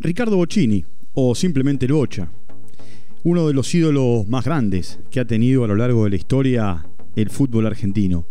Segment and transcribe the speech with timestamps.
[0.00, 2.30] Ricardo Bocini, o simplemente Bocha,
[3.24, 6.86] uno de los ídolos más grandes que ha tenido a lo largo de la historia
[7.16, 8.26] el fútbol argentino.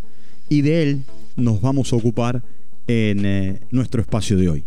[0.47, 1.03] Y de él
[1.35, 2.41] nos vamos a ocupar
[2.87, 4.65] en eh, nuestro espacio de hoy.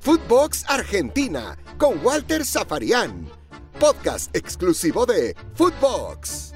[0.00, 3.28] Footbox Argentina con Walter Zafarian,
[3.78, 6.51] podcast exclusivo de Footbox.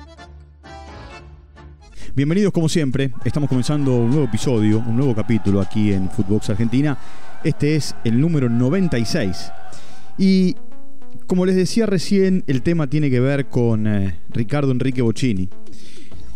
[2.17, 6.96] Bienvenidos como siempre, estamos comenzando un nuevo episodio, un nuevo capítulo aquí en Footbox Argentina.
[7.45, 9.53] Este es el número 96.
[10.16, 10.57] Y
[11.27, 15.51] como les decía recién, el tema tiene que ver con eh, Ricardo Enrique Bocini.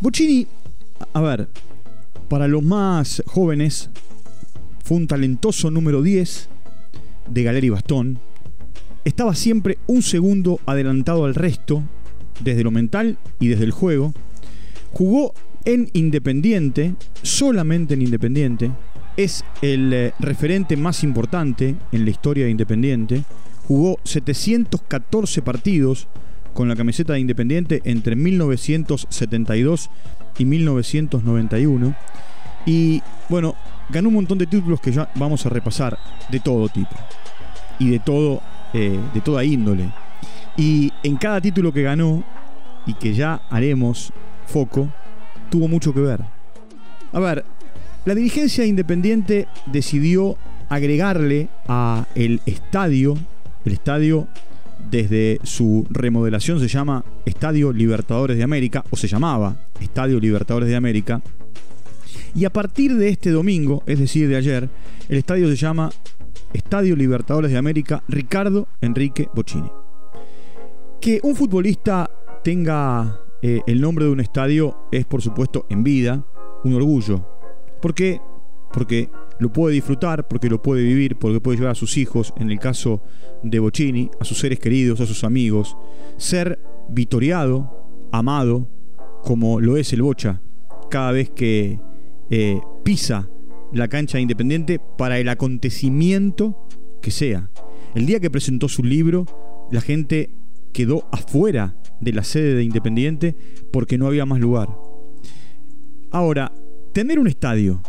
[0.03, 0.47] Bocini,
[1.15, 1.49] a ver,
[2.29, 3.89] para los más jóvenes,
[4.85, 6.51] fue un talentoso número 10
[7.31, 8.19] de Galeri Bastón.
[9.07, 11.83] Estaba siempre un segundo adelantado al resto,
[12.45, 14.13] desde lo mental y desde el juego.
[14.93, 15.33] Jugó
[15.65, 18.71] en Independiente, solamente en Independiente.
[19.17, 23.25] Es el eh, referente más importante en la historia de Independiente.
[23.67, 26.09] Jugó 714 partidos
[26.55, 29.91] con la camiseta de Independiente entre 1972
[30.39, 31.95] y 1991.
[32.67, 33.55] Y bueno,
[33.89, 35.99] ganó un montón de títulos que ya vamos a repasar
[36.31, 36.95] de todo tipo
[37.79, 38.43] y de todo,
[38.73, 39.91] eh, de toda índole.
[40.57, 42.23] Y en cada título que ganó
[42.87, 44.13] y que ya haremos
[44.47, 44.89] foco,
[45.51, 46.21] tuvo mucho que ver.
[47.13, 47.45] A ver,
[48.05, 50.37] la dirigencia independiente decidió
[50.69, 53.19] agregarle a el estadio,
[53.65, 54.29] el estadio
[54.91, 60.77] desde su remodelación se llama Estadio Libertadores de América, o se llamaba Estadio Libertadores de
[60.77, 61.21] América,
[62.35, 64.69] y a partir de este domingo, es decir, de ayer,
[65.09, 65.91] el estadio se llama
[66.53, 69.71] Estadio Libertadores de América Ricardo Enrique Bocini.
[71.01, 72.09] Que un futbolista
[72.45, 76.25] tenga eh, el nombre de un estadio es, por supuesto, en vida,
[76.65, 77.27] un orgullo.
[77.81, 78.21] ¿Por qué?
[78.73, 82.51] Porque lo puede disfrutar, porque lo puede vivir, porque puede llevar a sus hijos, en
[82.51, 83.03] el caso
[83.43, 85.77] de Bocini, a sus seres queridos, a sus amigos,
[86.19, 88.69] ser vitoriado, amado,
[89.25, 90.43] como lo es el Bocha,
[90.91, 91.81] cada vez que
[92.29, 93.29] eh, pisa
[93.73, 96.67] la cancha de Independiente para el acontecimiento
[97.01, 97.51] que sea.
[97.95, 99.25] El día que presentó su libro,
[99.71, 100.31] la gente
[100.73, 103.37] quedó afuera de la sede de Independiente
[103.73, 104.69] porque no había más lugar.
[106.11, 106.53] Ahora,
[106.93, 107.83] tener un estadio,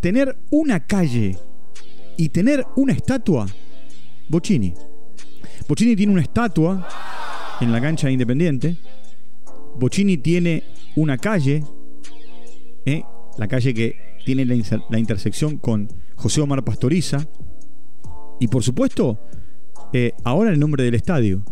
[0.00, 1.36] tener una calle
[2.16, 3.46] y tener una estatua,
[4.28, 4.72] Bocini.
[5.68, 6.88] Bocini tiene una estatua
[7.60, 8.76] en la cancha de Independiente.
[9.78, 10.64] Bocini tiene
[10.96, 11.64] una calle,
[12.86, 13.02] ¿eh?
[13.38, 17.26] la calle que tiene la, intersección con José Omar Pastoriza.
[18.40, 19.18] Y por supuesto,
[19.92, 21.44] eh, ahora el nombre del estadio.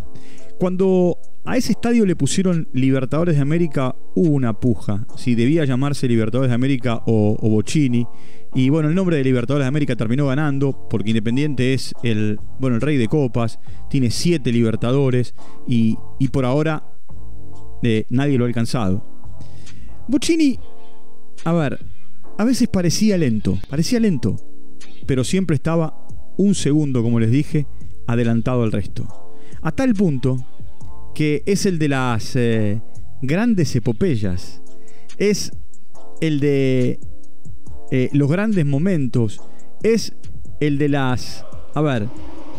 [0.62, 6.06] Cuando a ese estadio le pusieron Libertadores de América, hubo una puja, si debía llamarse
[6.06, 7.62] Libertadores de América o, o.
[8.54, 12.76] Y bueno, el nombre de Libertadores de América terminó ganando porque Independiente es el, bueno,
[12.76, 13.58] el rey de copas,
[13.90, 15.34] tiene siete Libertadores
[15.66, 16.84] y, y por ahora
[17.82, 19.04] eh, nadie lo ha alcanzado.
[20.06, 20.60] Bocini,
[21.44, 21.80] a ver,
[22.38, 24.36] a veces parecía lento, parecía lento,
[25.08, 26.06] pero siempre estaba
[26.36, 27.66] un segundo, como les dije,
[28.06, 29.21] adelantado al resto.
[29.62, 30.44] A tal punto
[31.14, 32.82] que es el de las eh,
[33.20, 34.60] grandes epopeyas,
[35.18, 35.52] es
[36.20, 36.98] el de
[37.92, 39.40] eh, los grandes momentos,
[39.84, 40.14] es
[40.58, 42.08] el de las, a ver,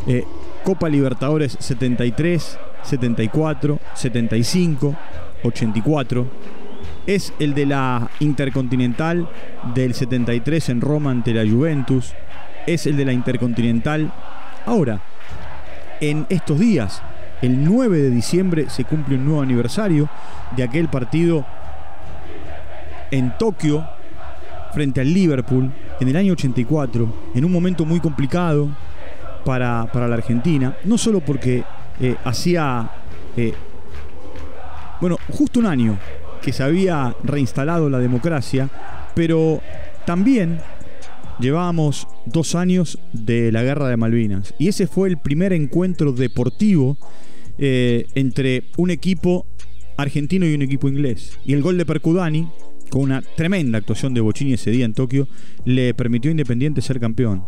[0.08, 0.24] eh,
[0.64, 4.96] Copa Libertadores 73, 74, 75,
[5.44, 6.28] 84,
[7.06, 9.30] es el de la Intercontinental
[9.76, 12.14] del 73 en Roma ante la Juventus,
[12.66, 14.14] es el de la Intercontinental.
[14.66, 15.02] Ahora,
[16.10, 17.02] en estos días,
[17.42, 20.10] el 9 de diciembre se cumple un nuevo aniversario
[20.56, 21.46] de aquel partido
[23.10, 23.88] en Tokio
[24.74, 25.72] frente al Liverpool
[26.02, 28.68] en el año 84, en un momento muy complicado
[29.46, 31.64] para, para la Argentina, no solo porque
[32.02, 32.90] eh, hacía,
[33.38, 33.54] eh,
[35.00, 35.98] bueno, justo un año
[36.42, 38.70] que se había reinstalado la democracia,
[39.16, 39.62] pero
[40.06, 40.60] también
[41.40, 46.98] llevábamos dos años de la guerra de Malvinas y ese fue el primer encuentro deportivo
[47.58, 49.46] eh, entre un equipo
[49.98, 51.40] argentino y un equipo inglés.
[51.46, 52.50] Y el gol de Percudani,
[52.90, 55.28] con una tremenda actuación de Bocini ese día en Tokio,
[55.66, 57.46] le permitió a Independiente ser campeón.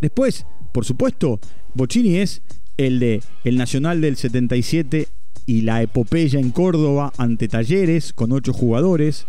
[0.00, 1.40] Después, por supuesto,
[1.74, 2.42] Bocini es
[2.76, 5.08] el de el Nacional del 77
[5.46, 9.26] y la epopeya en Córdoba ante Talleres con ocho jugadores.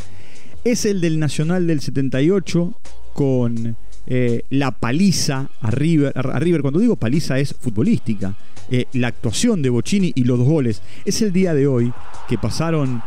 [0.64, 2.74] Es el del Nacional del 78
[3.14, 3.76] con
[4.06, 6.62] eh, la paliza a River.
[6.62, 8.36] Cuando digo paliza es futbolística.
[8.70, 10.82] Eh, la actuación de Bocini y los dos goles.
[11.04, 11.92] Es el día de hoy
[12.30, 13.02] que pasaron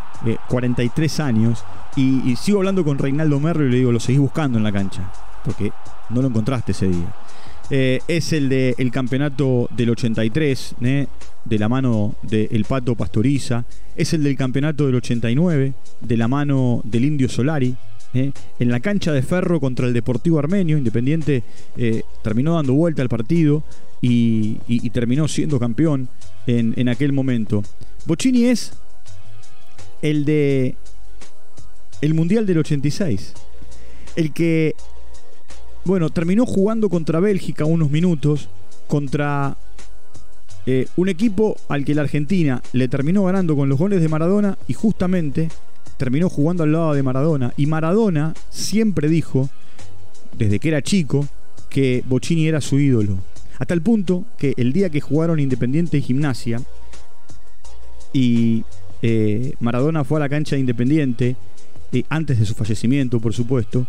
[0.49, 1.65] 43 eh, años
[1.97, 5.12] y, sigo hablando con Reinaldo Merlo y le digo, lo seguís buscando en la cancha,
[5.45, 5.73] porque
[6.11, 7.15] no lo encontraste ese día.
[7.70, 11.06] Eh, es el del el campeonato del 83, ¿eh?
[11.44, 13.64] de la mano del Pato Pastoriza.
[13.96, 17.75] Es el del campeonato del 89, de la mano del Indio Solari.
[18.12, 18.32] ¿eh?
[18.58, 21.43] En la cancha de Ferro contra el Deportivo Armenio, Independiente
[22.22, 23.64] terminó dando vuelta al partido
[24.00, 24.58] y,
[24.90, 26.08] terminó siendo campeón
[26.46, 27.62] en, en aquel momento.
[28.05, 28.75] Bocini es
[30.02, 30.76] el de
[32.02, 33.32] el Mundial del 86.
[34.17, 34.75] El que
[35.84, 38.48] bueno, terminó jugando contra Bélgica unos minutos,
[38.88, 39.56] contra
[40.66, 44.56] eh, un equipo al que la Argentina le terminó ganando con los goles de Maradona
[44.66, 45.48] y justamente
[45.98, 47.52] terminó jugando al lado de Maradona.
[47.56, 49.50] Y Maradona siempre dijo,
[50.36, 51.26] desde que era chico,
[51.69, 53.19] que Bocini era su ídolo.
[53.58, 56.62] Hasta el punto que el día que jugaron Independiente y Gimnasia,
[58.12, 58.64] y
[59.02, 61.36] eh, Maradona fue a la cancha de Independiente,
[61.92, 63.86] eh, antes de su fallecimiento, por supuesto,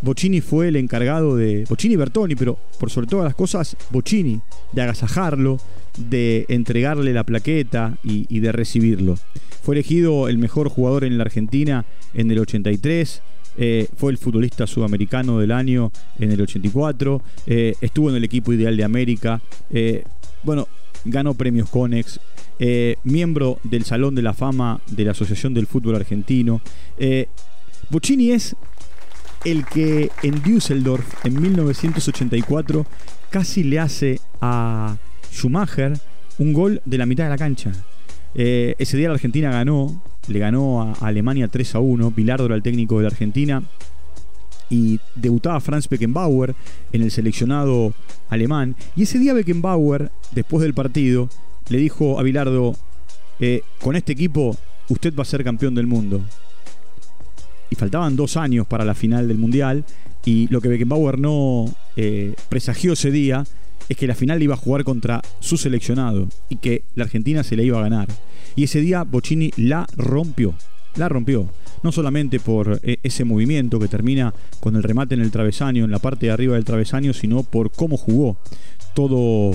[0.00, 1.64] Bocini fue el encargado de.
[1.68, 4.40] Bocini y Bertoni, pero por sobre todas las cosas, Bocini,
[4.72, 5.58] de agasajarlo,
[5.96, 9.16] de entregarle la plaqueta y, de recibirlo.
[9.62, 11.84] Fue elegido el mejor jugador en la Argentina
[12.14, 13.22] en el 83.
[13.60, 17.22] Eh, fue el futbolista sudamericano del año en el 84.
[17.46, 19.40] Eh, estuvo en el equipo ideal de América.
[19.70, 20.04] Eh,
[20.44, 20.68] bueno,
[21.04, 22.20] ganó premios Conex.
[23.02, 26.60] miembro del Salón de la Fama de la Asociación del Fútbol Argentino.
[27.90, 28.54] Bocini es
[29.44, 32.86] el que en Düsseldorf en 1984
[33.30, 34.96] casi le hace a
[35.32, 35.98] Schumacher
[36.38, 37.72] un gol de la mitad de la cancha.
[38.34, 42.10] Eh, ese día la Argentina ganó, le ganó a Alemania 3 a 1.
[42.12, 43.62] Bilardo era el técnico de la Argentina
[44.70, 46.54] y debutaba Franz Beckenbauer
[46.92, 47.94] en el seleccionado
[48.28, 48.76] alemán.
[48.96, 51.28] Y ese día Beckenbauer, después del partido,
[51.68, 52.76] le dijo a Bilardo:
[53.40, 54.56] eh, Con este equipo,
[54.88, 56.22] usted va a ser campeón del mundo
[57.70, 59.84] y faltaban dos años para la final del Mundial.
[60.24, 63.44] Y lo que Beckenbauer no eh, presagió ese día
[63.88, 67.56] es que la final iba a jugar contra su seleccionado y que la Argentina se
[67.56, 68.08] la iba a ganar.
[68.54, 70.54] Y ese día Bocini la rompió,
[70.96, 71.48] la rompió.
[71.82, 75.90] No solamente por eh, ese movimiento que termina con el remate en el travesaño, en
[75.90, 78.36] la parte de arriba del travesaño, sino por cómo jugó
[78.94, 79.52] todo,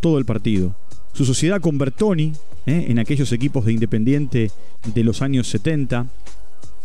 [0.00, 0.74] todo el partido.
[1.12, 2.32] Su sociedad con Bertoni,
[2.66, 4.50] eh, en aquellos equipos de Independiente
[4.94, 6.06] de los años 70,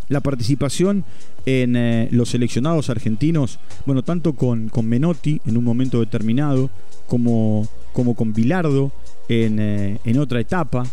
[0.10, 1.04] la participación
[1.46, 6.70] en eh, los seleccionados argentinos, bueno, tanto con, con, Menotti en un momento determinado,
[7.08, 8.92] como, como con Bilardo
[9.28, 10.86] en, eh, otra etapa.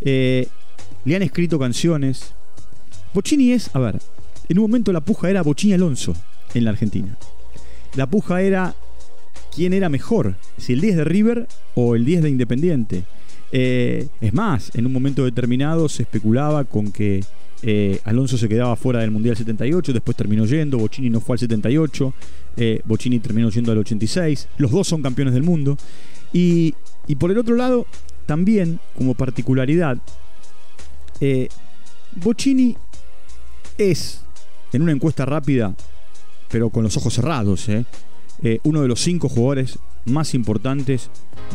[0.00, 0.48] Eh,
[1.04, 2.34] le han escrito canciones.
[3.12, 4.00] Bocini es, a ver,
[4.48, 6.14] en un momento la puja era Bocini Alonso
[6.54, 7.16] en la Argentina.
[7.94, 8.74] La puja era
[9.54, 13.04] quién era mejor, si el 10 de River o el 10 de Independiente.
[13.52, 17.22] es más, en un momento determinado se especulaba con que
[17.66, 21.38] eh, Alonso se quedaba fuera del Mundial 78, después terminó yendo, Bocini no fue al
[21.38, 22.14] 78,
[22.58, 25.78] eh, Bocini terminó yendo al 86, los dos son campeones del mundo.
[26.30, 26.74] Y,
[27.18, 27.86] por el otro lado,
[28.26, 29.96] también como particularidad,
[31.20, 31.48] eh,
[32.16, 32.76] Bocini
[33.78, 34.20] es,
[34.74, 35.74] en una encuesta rápida,
[36.50, 37.66] pero con los ojos cerrados,
[38.62, 41.08] uno de los cinco jugadores más importantes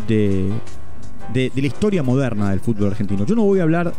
[0.08, 0.50] de,
[1.36, 3.28] la historia moderna del fútbol argentino.
[3.28, 3.94] Yo no voy a hablar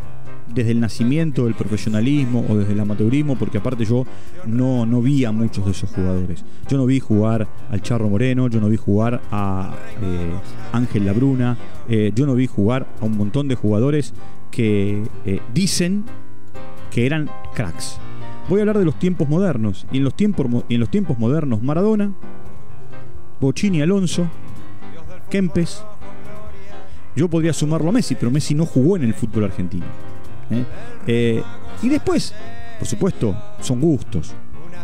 [0.54, 4.06] desde el nacimiento del profesionalismo o desde el amateurismo, porque aparte yo
[4.46, 6.44] no, no vi a muchos de esos jugadores.
[6.68, 10.32] Yo no vi jugar al Charro Moreno, yo no vi jugar a eh,
[10.72, 11.56] Ángel Labruna,
[11.88, 14.14] eh, yo no vi jugar a un montón de jugadores
[14.50, 16.04] que eh, dicen
[16.90, 17.98] que eran cracks.
[18.48, 19.86] Voy a hablar de los tiempos modernos.
[19.92, 22.12] Y en los tiempos, y en los tiempos modernos, Maradona,
[23.40, 24.26] Bocini Alonso,
[25.30, 25.84] Kempes.
[27.14, 29.86] Yo podría sumarlo a Messi, pero Messi no jugó en el fútbol argentino.
[30.50, 30.64] ¿Eh?
[31.06, 31.42] Eh,
[31.82, 32.34] y después,
[32.78, 34.34] por supuesto, son gustos.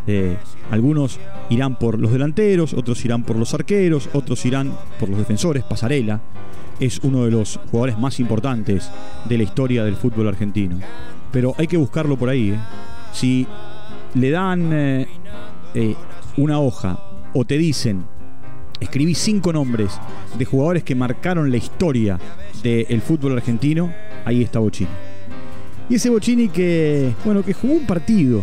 [0.06, 0.36] Eh,
[0.70, 1.18] algunos
[1.50, 5.64] irán por los delanteros, otros irán por los arqueros, otros irán por los defensores.
[5.64, 6.20] Pasarela
[6.78, 8.90] es uno de los jugadores más importantes
[9.24, 10.78] de la historia del fútbol argentino.
[11.32, 12.56] Pero hay que buscarlo por ahí.
[13.12, 13.46] Si
[14.14, 15.06] le dan
[16.36, 16.98] una hoja
[17.32, 18.04] o te dicen,
[18.80, 19.98] escribí cinco nombres
[20.38, 22.18] de jugadores que marcaron la historia
[22.62, 23.92] del fútbol argentino,
[24.24, 24.90] ahí está Bochini.
[25.88, 28.42] Y ese Bocini que, bueno, que jugó un partido,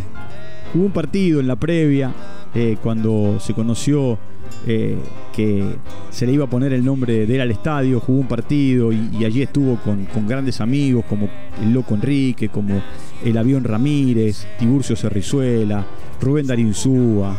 [0.71, 2.13] jugó un partido en la previa,
[2.55, 4.17] eh, cuando se conoció
[4.65, 4.95] eh,
[5.35, 5.75] que
[6.09, 9.25] se le iba a poner el nombre de él al estadio, jugó un partido y,
[9.25, 11.27] allí estuvo con, grandes amigos como
[11.61, 12.81] el Loco Enrique, como
[13.25, 15.85] el Avión Ramírez, Tiburcio Cerrizuela,
[16.23, 17.37] Rubén Darinzúa.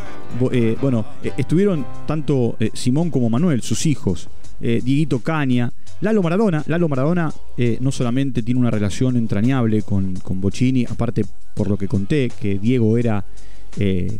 [0.52, 1.04] Eh, bueno,
[1.36, 4.28] estuvieron tanto Simón como Manuel, sus hijos,
[4.60, 5.72] Dieguito Caña.
[6.00, 11.24] Lalo Maradona, Lalo Maradona eh, no solamente tiene una relación entrañable con, con Bocini, aparte
[11.54, 13.24] por lo que conté, que Diego era
[13.78, 14.18] eh,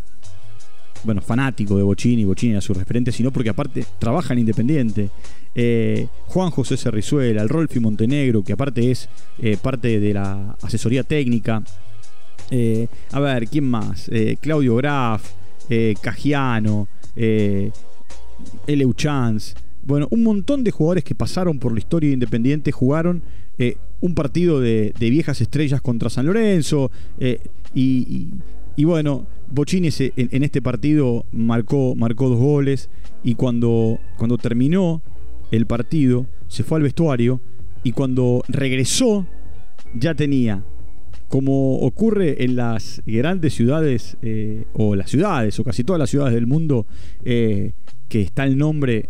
[1.05, 5.11] bueno, fanático de Bocini, Bocini era su referente, sino porque aparte trabaja en Independiente.
[5.55, 11.05] Eh, Juan José Cerrizuela, el Rolfi Montenegro, que aparte es eh, parte de la asesoría
[11.05, 11.63] técnica.
[12.51, 14.11] Eh, a ver, ¿quién más?
[14.41, 15.33] Claudio Graf,
[16.01, 16.89] Cagiano,
[18.67, 19.55] Eleuchans.
[19.83, 23.23] Bueno, un montón de jugadores que pasaron por la historia de Independiente jugaron
[24.01, 26.91] un partido de, viejas estrellas contra San Lorenzo.
[27.75, 28.31] y,
[28.79, 32.91] bueno, Bocini en, este partido marcó, marcó dos goles.
[33.23, 35.03] Y cuando, cuando terminó
[35.51, 37.41] el partido, se fue al vestuario
[37.83, 39.27] y cuando regresó
[39.95, 40.65] ya tenía,
[41.29, 46.35] como ocurre en las grandes ciudades, eh, o las ciudades, o casi todas las ciudades
[46.35, 46.87] del mundo,
[47.25, 47.73] eh,
[48.09, 49.09] que está el nombre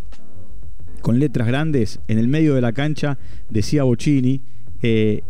[1.03, 3.19] con letras grandes en el medio de la cancha,
[3.51, 4.41] decía Bocini,
[4.83, 5.23] eh,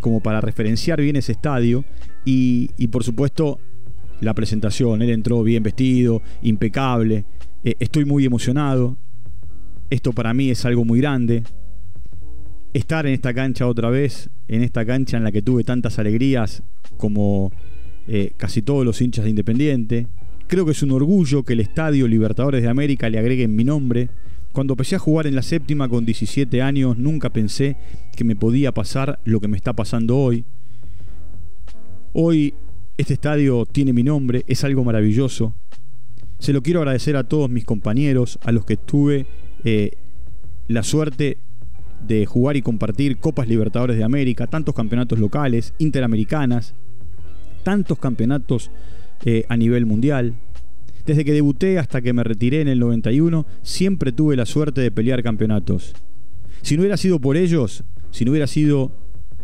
[0.00, 1.84] como para referenciar bien ese estadio,
[2.24, 3.58] y, y, por supuesto
[4.20, 7.24] la presentación, él entró bien vestido, impecable,
[7.62, 8.96] estoy muy emocionado,
[9.90, 11.42] esto para mí es algo muy grande.
[12.74, 16.64] Estar en esta cancha otra vez, en esta cancha en la que tuve tantas alegrías
[16.96, 17.52] como
[18.08, 20.08] eh, casi todos los hinchas de Independiente.
[20.48, 24.10] Creo que es un orgullo que el Estadio Libertadores de América le agreguen mi nombre.
[24.52, 27.76] Cuando empecé a jugar en la séptima con 17 años, nunca pensé
[28.16, 30.44] que me podía pasar lo que me está pasando hoy.
[32.12, 32.54] Hoy
[32.98, 35.54] este estadio tiene mi nombre, es algo maravilloso.
[36.40, 39.26] Se lo quiero agradecer a todos mis compañeros, a los que estuve
[39.62, 39.92] eh,
[40.66, 41.38] la suerte
[42.06, 46.74] de jugar y compartir Copas Libertadores de América, tantos campeonatos locales, interamericanas,
[47.62, 48.70] tantos campeonatos
[49.24, 50.34] eh, a nivel mundial.
[51.06, 54.90] Desde que debuté hasta que me retiré en el 91, siempre tuve la suerte de
[54.90, 55.94] pelear campeonatos.
[56.62, 58.92] Si no hubiera sido por ellos, si no hubiera sido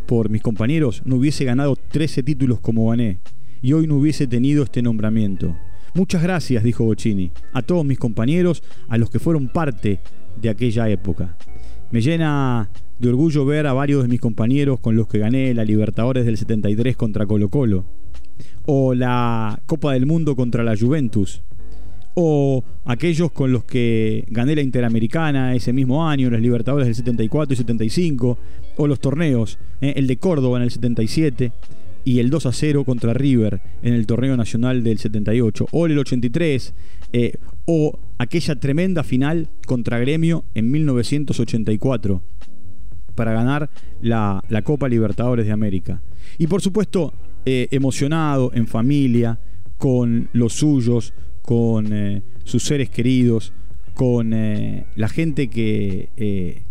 [0.07, 3.19] por mis compañeros, no hubiese ganado 13 títulos como gané
[3.61, 5.55] y hoy no hubiese tenido este nombramiento.
[5.93, 9.99] Muchas gracias, dijo Bocini, a todos mis compañeros, a los que fueron parte
[10.41, 11.37] de aquella época.
[11.91, 12.69] Me llena
[12.99, 16.37] de orgullo ver a varios de mis compañeros con los que gané la Libertadores del
[16.37, 17.85] 73 contra Colo Colo,
[18.65, 21.41] o la Copa del Mundo contra la Juventus,
[22.13, 27.53] o aquellos con los que gané la Interamericana ese mismo año, las Libertadores del 74
[27.53, 28.37] y 75,
[28.77, 31.51] o los torneos, eh, el de Córdoba en el 77
[32.03, 35.97] y el 2 a 0 contra River en el torneo nacional del 78, o el
[35.97, 36.73] 83,
[37.13, 37.33] eh,
[37.65, 42.21] o aquella tremenda final contra Gremio en 1984
[43.15, 43.69] para ganar
[44.01, 46.01] la, Copa Libertadores de América.
[46.37, 47.13] Y por supuesto,
[47.45, 49.39] eh, emocionado, en familia,
[49.77, 53.53] con los suyos, con eh, sus seres queridos,
[53.93, 56.63] con la gente que,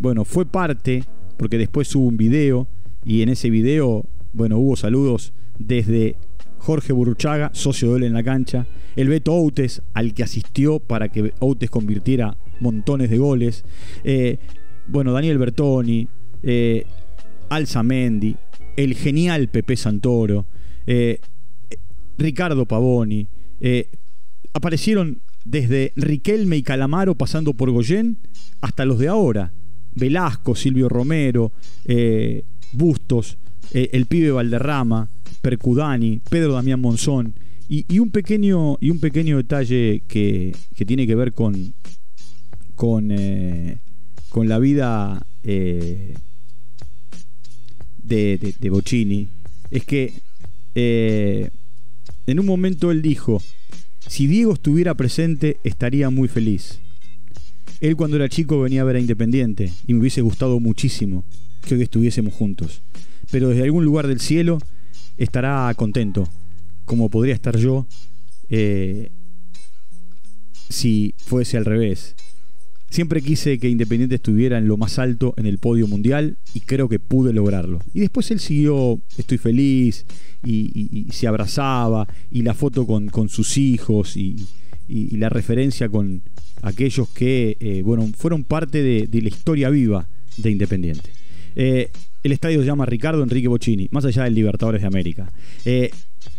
[0.00, 1.04] bueno, fue parte,
[1.36, 2.66] porque después hubo un video,
[3.04, 6.16] y en ese video bueno, hubo saludos desde
[6.58, 11.08] Jorge Burruchaga, socio de él en la cancha, el Beto Outes, al que asistió para
[11.08, 13.64] que Outes convirtiera montones de goles,
[14.04, 14.38] eh,
[14.86, 16.08] bueno, Daniel Bertoni,
[16.42, 16.86] eh,
[17.48, 18.36] Alza Mendi,
[18.76, 20.46] el genial Pepe Santoro,
[20.86, 21.18] eh,
[22.16, 23.26] Ricardo Pavoni,
[24.52, 28.18] aparecieron desde Riquelme y Calamaro pasando por Goyen
[28.60, 29.52] hasta los de ahora,
[29.94, 31.52] Velasco, Silvio Romero,
[32.72, 33.38] Bustos,
[33.72, 35.08] eh, el pibe Valderrama,
[35.40, 37.34] Percudani, Pedro Damián Monzón.
[37.68, 40.54] Y, un, pequeño, y un pequeño detalle que,
[40.86, 41.72] tiene que ver con,
[42.74, 43.78] con, eh,
[44.28, 46.14] con la vida eh,
[48.02, 49.26] de, de, Bocini
[49.70, 50.12] es que
[50.74, 53.40] en un momento él dijo,
[54.06, 56.78] si Diego estuviera presente estaría muy feliz.
[57.80, 61.24] Él cuando era chico venía a ver a Independiente y me hubiese gustado muchísimo
[61.66, 62.82] que hoy estuviésemos juntos
[63.32, 64.58] pero desde algún lugar del cielo
[65.16, 66.28] estará contento,
[66.84, 67.86] como podría estar yo
[68.50, 69.10] eh,
[70.68, 72.14] si fuese al revés.
[72.90, 76.90] Siempre quise que Independiente estuviera en lo más alto en el podio mundial y creo
[76.90, 77.80] que pude lograrlo.
[77.94, 80.04] Y después él siguió, estoy feliz,
[80.44, 84.46] y, se abrazaba, y la foto con, sus hijos, y,
[84.88, 86.20] la referencia con
[86.60, 91.21] aquellos que eh, bueno, fueron parte de, la historia viva de Independiente.
[91.56, 91.90] Eh,
[92.22, 95.30] el estadio se llama Ricardo Enrique Bocini, más allá del Libertadores de América.
[95.64, 95.90] Eh,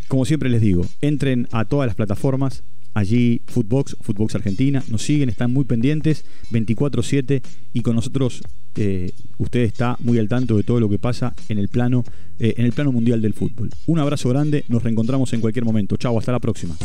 [0.07, 5.29] como siempre les digo, entren a todas las plataformas, allí Footbox, Footbox Argentina, nos siguen,
[5.29, 7.41] están muy pendientes, 24/7
[7.73, 8.41] y con nosotros
[8.75, 12.03] eh, usted está muy al tanto de todo lo que pasa en el plano
[12.39, 13.69] en el plano mundial del fútbol.
[13.85, 15.95] Un abrazo grande, nos reencontramos en cualquier momento.
[15.97, 16.75] Chao, hasta la próxima.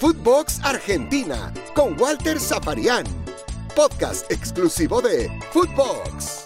[0.00, 3.04] Footbox Argentina con Walter Zaparián,
[3.74, 6.45] podcast exclusivo de Footbox.